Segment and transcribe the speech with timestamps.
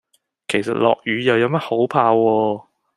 [0.47, 2.65] 其實落雨又有乜好怕喎